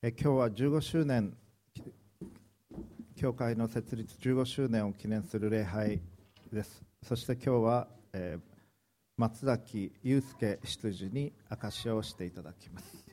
[0.00, 1.36] え今日は15周年
[3.16, 6.00] 教会の設立15周年を記念する礼拝
[6.52, 6.84] です。
[7.02, 8.40] そして今日は、えー、
[9.16, 13.04] 松崎祐介執事に証しをしていただきます。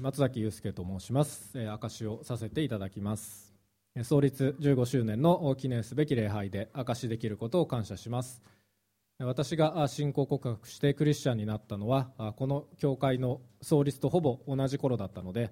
[0.00, 1.52] 松崎祐介と申します。
[1.58, 3.49] 証しをさせていただきます。
[4.02, 8.42] 創立15周年の記念すべき礼拝で証しできることを感謝します。
[9.18, 15.50] 私が信仰告白してクリスチャンになったのはこの教会の創立とほぼ同じ頃だったので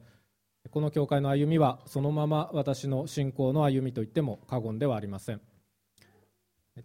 [0.70, 5.41] この教会の歩みはそのまま私の信仰の歩みといっても過言ではありません。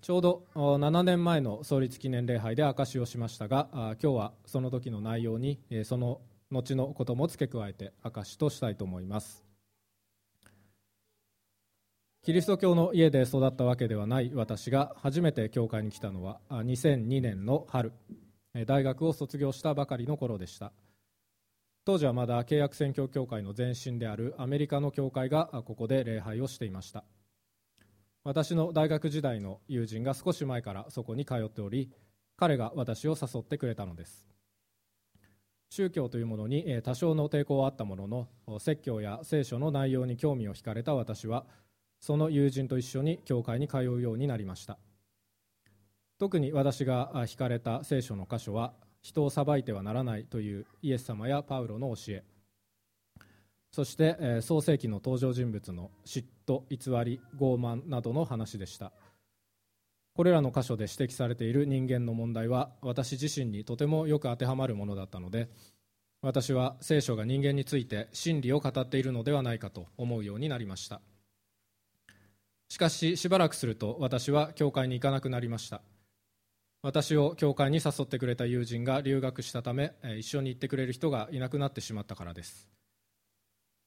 [0.01, 6.19] ちょうど7年前の創立記念礼拝で証しをしましたが今日はその時の内容にその
[6.51, 9.42] 後のことも付け加えて証しとしたいと思います。
[12.23, 17.91] キリスト教の家で育ったわけではない私が初めて教会に来たのは2002年の春。
[18.65, 20.71] 大学を卒業したばかりの頃でした。
[21.83, 27.03] 当時はまだ契約宣教協会の前身であるアメリカの教会がここで礼拝をしていました。
[28.23, 31.91] 私の大学時代の友人が少し前からそこに通っており
[32.37, 34.25] 彼が私を誘ってくれたのです。
[35.69, 38.07] 宗教というものに多少の抵抗はあったもの
[38.47, 41.45] の説教や聖書の内容に興味を惹かれた私は
[42.03, 44.77] その友人と一緒に教会に通うようになりました。
[46.19, 52.23] 特に私が惹かれた聖書の箇所は人を裁いてはならないというイエス様やパウロの教え。
[53.71, 56.77] そして創世紀の登場人物の嫉妬偽
[57.09, 58.91] り傲慢などの話でした。
[60.13, 65.47] これらの箇所で指摘されている人間の問題は私自身にとてもよく当てはまるものだったので
[66.21, 70.99] 私は聖書が人間について真理を語っているのではないかと思うようになりました。
[72.73, 75.83] しかししばらくすると私は教会に行かなくなりました。
[76.81, 82.67] 私を教会に誘ってくれた友人が留学したため一緒に行ってくれる人がいなくなってしまったからです。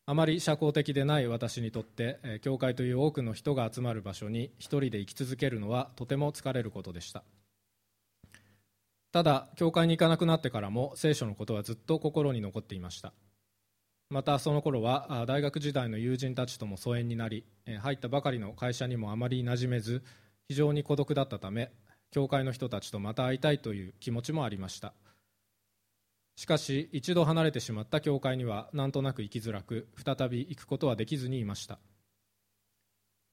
[0.06, 7.24] あまり社交的でない私にとって教会という多くの人が集まる場所に一人で生き続けるのはとても疲れることでした。
[9.10, 13.12] ただ教会に行かなくなってからも聖書のことはずっと心に残っていました。
[14.08, 17.44] またその頃は大学時代の友人たちとも疎遠になり
[17.80, 20.02] 入ったばかりの会社にもあまり馴染めず
[20.48, 21.72] 非常に孤独だったため
[22.12, 24.94] 教会の人たちとまた会いたいという気持ちもありました。
[26.36, 31.78] しかし一度離れてしまった教会にはなんとなく行きづらく再び行くことはできずにいました。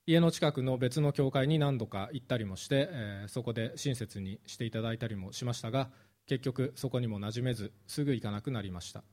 [0.06, 5.90] 家の近くの別の教会に何度か行ったりもして、え、そこで親切にしていただいたりもしましたが
[6.26, 9.04] 結局そこにも馴染めずすぐ行かなくなりました。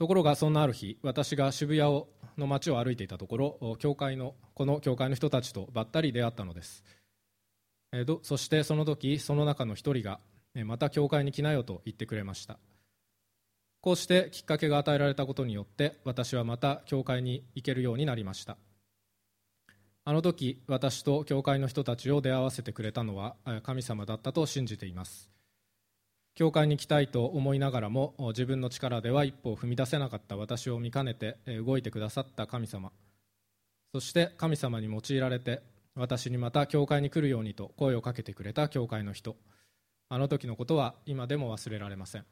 [0.00, 6.82] ところがそんなある日私が渋谷をの街を歩いていたところ教会のこの教会の人たちとばったり出会ったのです、
[7.92, 10.18] えー、そしてその時その中の一人が
[10.64, 12.58] また教会に来なよと言ってくれました。
[13.82, 18.56] こうしてきっかけが与えられたことによって私はまた教会に行けるようになりました。
[20.06, 25.30] あの時私と教会の人たちを出会わせてくれたのは神様だったと信じています。
[26.34, 32.92] 教会に来たいと思いながらも自分の力では一歩を踏み出せなかった私を見かねて動いてくださった神様。
[33.92, 35.62] そして神様に用いられて
[35.96, 39.36] 私にまた教会に来るようにと声をかけてくれた教会の人。
[40.08, 42.24] あの時のことは今でも忘れられません。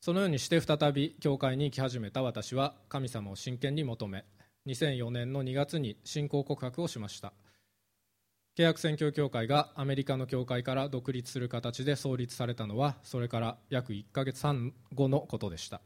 [0.00, 4.24] そのようにして再び教会に行き始めた私は神様を真剣に求め
[4.66, 7.32] 2004年の2月に信仰告白をしました。
[8.56, 15.82] 契約選挙協会がアメリカの教会から独立する形で創立されたのはそれから約1ヶ月半後のことでした。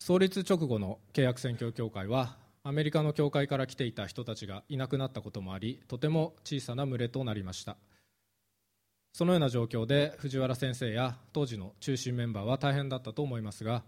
[0.00, 7.76] 創立直後の契約選挙協会はアメリカの教会から来ていた人たちがいなくなったこともありとても小さな群れとなりました。
[9.12, 13.84] そのような状況で藤原先生や当時の中心メンバーは大変だったと思いますが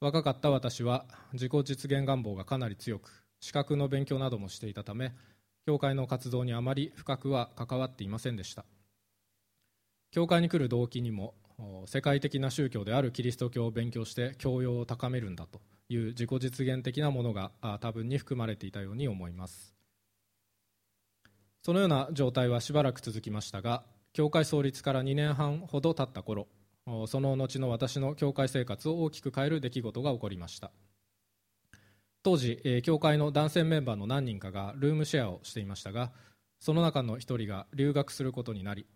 [0.00, 5.12] 若かった私は自己実現願望がかなり強く資格の勉強などもしていたため
[5.66, 8.64] 教会の活動にあまり深くは関わっていませんでした。
[10.10, 11.34] 教会に来る動機にも
[11.86, 17.50] 世界的な宗教であるキリスト教を勉強して教養を高めるんだという自己実現的なものが
[17.80, 19.74] 多分に含まれていたように思います。
[21.62, 26.46] そのような状態はしばらく続きましたが教会創立から2年半ほど経った頃
[27.06, 30.70] その後の私の教会生活を大きく変える出来事が起こりました。
[32.24, 36.10] 当時、えー、教会の男性メンバーの何人かがルームシェアをしていましたが
[36.58, 38.86] その中の一人が留学することになり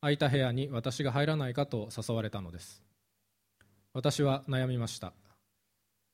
[0.00, 2.82] 空いた部屋に私が入らないかと誘われたのです。
[3.92, 5.12] 私は悩みました。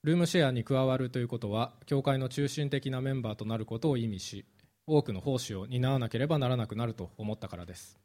[0.03, 4.45] ルームシェアに加わるということは教会の中心的なメンバーとなることを意味し
[4.89, 7.97] 多くの奉仕を担わなければならなくなると思ったからです。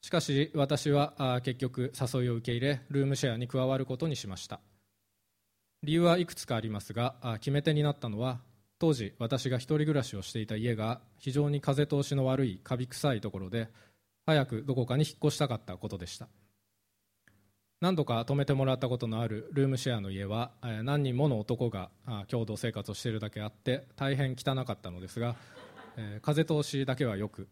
[0.00, 4.60] しかし私は結局誘いを受け入れルームシェアに加わることにしました。
[5.84, 8.40] 理由はいくつかありますが決め手になったのは
[8.78, 13.68] 当時私が一人暮らしをしていた家が非常に風通しの悪いカビ臭いところで
[14.26, 16.28] 早くどこかに引っ越したかったことでした。
[17.80, 20.52] 何度か泊めてもらったことのあるルームシェアの家は
[20.82, 21.90] 何人もの男が
[22.28, 25.36] 共同生活をしているだけあって大変汚かったのですが
[26.22, 27.46] 風通しだけはよく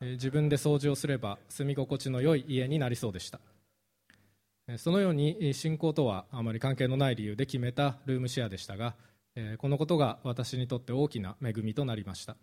[0.00, 3.38] 自分で掃除をすれば住み心地の良い家になりそうでした。
[4.76, 8.94] そのように信仰とはあまり関係のない理由で決めたルームシェアでしたが
[9.58, 12.36] このことが私にとって大きな恵みとなりました。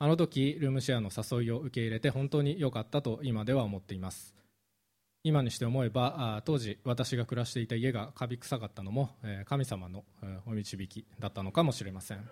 [0.00, 4.34] あの時ルームシェアの誘いを受け入れて本当に良かったと今では思っています。
[5.22, 9.10] 今にして思えば当時私が暮らしていた家がカビ臭かったのも
[9.46, 10.04] 神様の
[10.46, 12.28] お導きだったのかもしれません。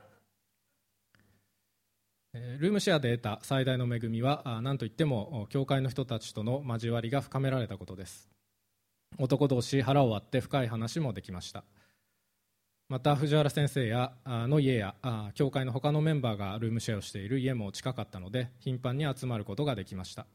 [2.34, 8.31] ルームシェアで得た最大の恵みは何といっても教会の人たちとの交わりが深められたことです。
[9.18, 11.64] 男同士腹を割って深い話もできました。
[12.88, 14.94] また藤原先生やの家や
[15.34, 20.26] 教会の他のメンバーがルームシェアをしている家も近かったので頻繁に集まることができました。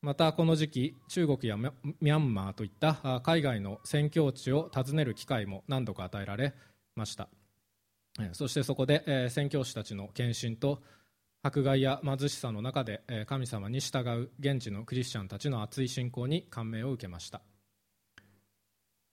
[0.00, 6.54] またこの時期中国やミャンマーといった海外の宣教地を訪ねる機会も何度か与えられ
[6.94, 7.28] ました。
[8.32, 10.82] そしてそこで宣教師たちの献身と
[11.42, 17.40] 迫害や貧しさの中で神様に従う現地のクリスチャンたちの熱い信仰に感銘を受けました。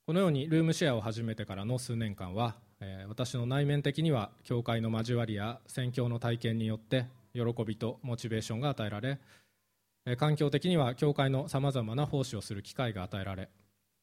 [0.08, 2.56] このようにルームシェアを始めてからの数年間は
[3.08, 9.20] 私の内面的には教会の交わりや宣教の体験によって喜びとモチベーションが与えられ
[10.18, 13.50] 環境的には教会のさまざまな奉仕をする機会が与えられ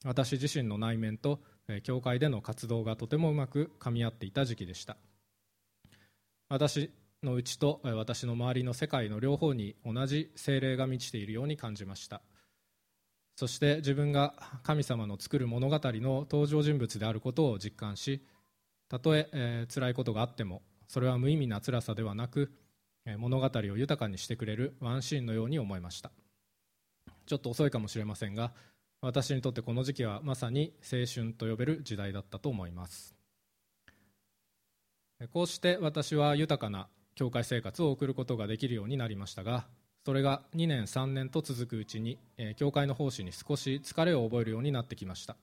[0.04, 1.38] 私自身の内面と
[1.84, 4.96] 教会での活動がとてもうまくかみ合っていた時期でした。
[6.48, 6.90] 私
[7.22, 12.20] のうちと私の周りの世界の両方に同じ精霊が満ちているように感じました。
[13.36, 18.22] そして自分が神様の作る物語の登場人物であることを実感し
[18.88, 22.52] たとええー、辛いことがあってもそれは無意味な辛さではなく
[23.18, 26.10] 物語を豊かにしてくれるワンシーンのように思いました。
[27.26, 28.52] ちょっと遅いかもしれませんが
[29.00, 33.14] 私にとってこの時期はまさに青春と呼べる時代だったと思います。
[35.32, 36.88] こうして私は豊かな
[37.22, 39.68] 教会生活を送ることができるようになりましたが
[40.04, 45.36] それが2年3年と続くうちにえ教会の奉仕に少し疲れを覚えるようになってきました。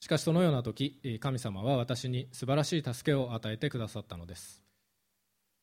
[0.00, 4.60] しかしそのような時神様は私に素晴らしい助けを与えてくださったのです。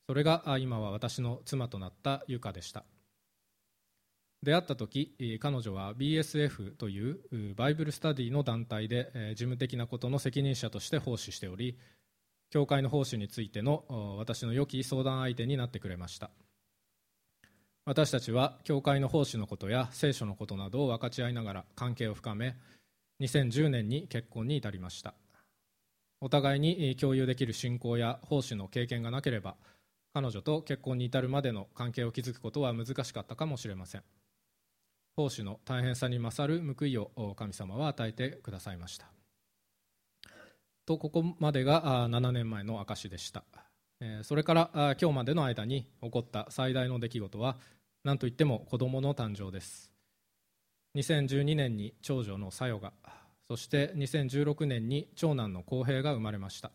[0.07, 2.85] それが今は私の妻となったユカでした。
[4.43, 11.77] 出会った時彼女は BSF というバイブルスタディの団体で事務的なことの責任者として奉仕しており
[12.57, 13.83] 教会の奉仕についての
[14.17, 16.31] 私の良き相談相手になってくれました。
[17.85, 22.55] 私たちは教会の奉仕のことや聖書のことなどを分かち合いながら関係を深め
[23.21, 25.13] 2010年に結婚に至りました。
[26.19, 29.55] お互いに共有できる信仰や奉仕の経験がなければ
[30.15, 34.03] 彼女と結婚に至るまでの関係を築くことは難しかったかもしれません。
[35.15, 39.16] 奉仕の大変さに勝る報いを神様は与えてくださいました。
[40.87, 43.43] とここまでが7年前の証でした。
[44.23, 47.57] それから今日までの間に起こった最大の出来事は
[48.05, 49.91] 何といっても子供の誕生です。
[50.95, 52.93] 2012年に長女のさよが
[53.49, 56.71] そして2016年に長男の浩平が生まれました。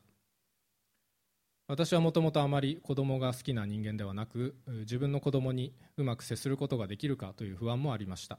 [1.67, 8.39] 私はもともとあまり子供が好きな人間ではなく自分の子供にうまく接することができるかという不安もありました。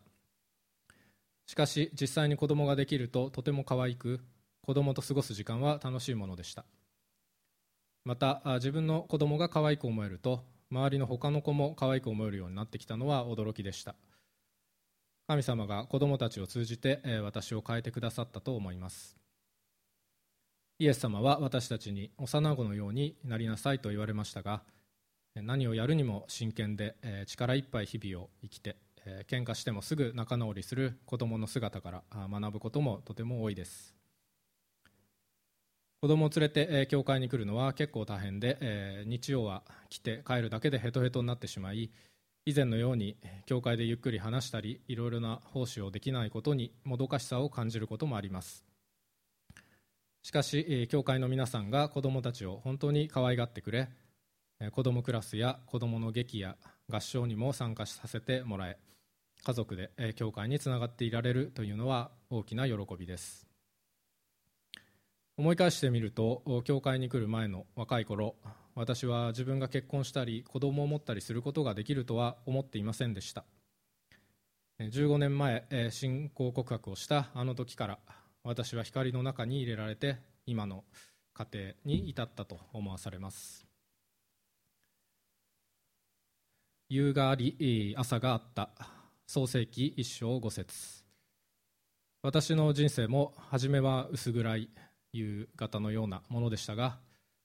[1.48, 4.22] しかし実際に子供ができるととても可愛く
[4.66, 6.66] 子供と過ごす時間は楽しいものでした。
[8.06, 13.96] また自分の子供が可愛く思えると周りの他の子も可愛く思えるようになってきたのは驚きでした。
[15.28, 19.18] 神様が子供たちを通じて私を変えてくださったと思います。
[20.80, 24.64] イエス様は私たちに幼子のようになりなさいと言われましたが
[25.36, 26.96] 何をやるにも真剣で
[27.28, 28.76] 力いっぱい日々を生きて
[29.28, 33.93] 喧嘩してもすぐ仲直りする子供の姿から学ぶこともとても多いです。
[36.04, 41.92] 子供を連れて教会に来るのは結構大変で日曜は来て帰るだけでヘトヘトになってしまい
[42.46, 48.66] 以前のように教会でゆっくり話したりいろいろな奉仕をできないことにもどかしさを感じることもあります。
[50.24, 53.88] しかし教会の皆さんが子どもたちを本当に可愛がってくれ
[54.74, 56.58] 子どもクラスや子どもの劇や
[56.92, 58.78] 合唱にも参加させてもらえ
[59.42, 63.53] 家族で教会につながっていられるというのは大きな喜びです。
[65.36, 68.36] 思い返してみると教会に来る前の若い頃
[68.76, 73.46] 私は自分が結婚したり子供を持ったりすることができるとは思っていませんでした。
[74.80, 78.00] 15年前信仰告白をしたあの時から
[78.44, 80.84] 私は光の中に入れられて今の
[81.34, 83.66] 家庭に至ったと思わされます。
[86.90, 88.70] 夕があり朝があった。
[89.26, 91.04] 創世紀一章五節。
[92.22, 94.70] 私の人生も初めは薄暗い。
[95.14, 96.98] 夕方のようなものでしたが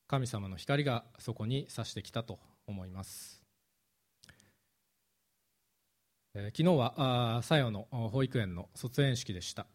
[0.09, 3.43] 神様の光がそこに差してきたと思います、
[6.35, 9.67] えー、昨日はさよの保育園の卒園式でした、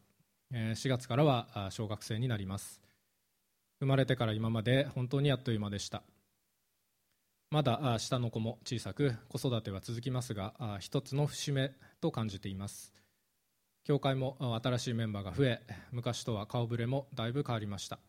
[0.52, 2.82] えー、4月からは小学生になります。
[3.80, 6.04] 生まれてから今まで本当にあっという間でした。
[7.52, 12.94] まだ下の子も小さく子育ては続きますが一つの節目と感じています。
[13.84, 15.62] 教会も新しいメンバーが増え
[15.92, 18.00] 昔とは顔ぶれもだいぶ変わりました。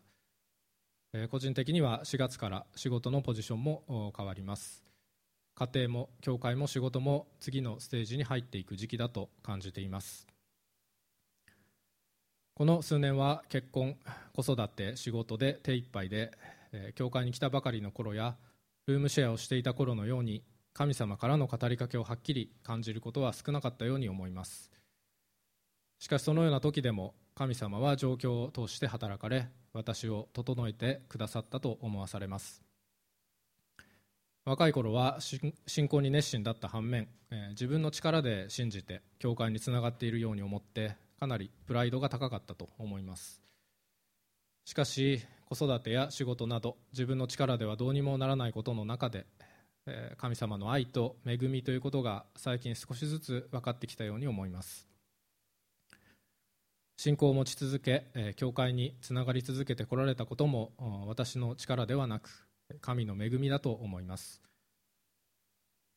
[1.29, 4.83] 個人的には4月から仕事のポジションも変わります。
[5.55, 10.27] 家庭も教会も仕事も次のステージに入っていく時期だと感じています。
[12.53, 13.97] この数年は結婚
[14.33, 16.31] 子育て仕事で手一杯で
[16.95, 18.37] 教会に来たばかりの頃や
[18.87, 20.41] ルームシェアをしていた頃のように
[20.73, 24.74] 神様からの語りかけをはっきり感じることは少なかったように思います。
[26.05, 32.61] しかしそのような時でも神様は状況を通して働かれ私を整えてくださったと思わされます。
[34.45, 37.07] 若い頃は信仰に熱心だった反面、
[37.49, 43.41] 自分の力で信じて教会につながっているように思ってかなりプライドが高かったと思います。
[44.65, 49.25] しかし子育てや仕事など自分の力ではどうにもならないことの中で
[50.17, 54.87] 神様の愛と恵みということが最近少しずつ分かってきたように思います。
[56.97, 60.71] 信仰を持ち続け教会につながり続けてこられたことも
[61.07, 62.47] 私の力ではなく
[62.81, 64.41] 神の恵みだと思います。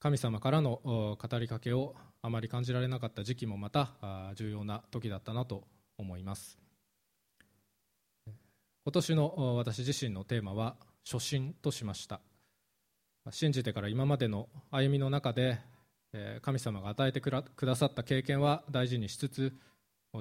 [0.00, 5.64] 神様からの語りかけをあまり感じられなかった時期もまた重要な時だったなと
[5.96, 6.58] 思います。
[8.26, 12.20] 今年の私自身のテーマは初心としました。
[13.30, 15.58] 信じてから今までの歩みの中で
[16.42, 19.52] 神様が与えてくださった経験は大事にしつつ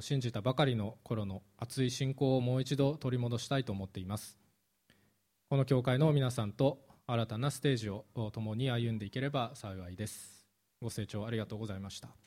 [0.01, 4.38] 信じたばかりの頃の熱い信仰をもう一度取り戻したいと思っています。
[5.50, 10.46] この教会の皆さんと新たなステージを共に歩んでいければ幸いです。
[10.82, 12.17] ご清聴ありがとうございました。